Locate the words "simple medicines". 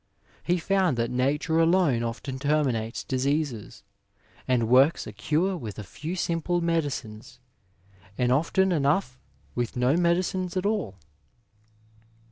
6.15-7.39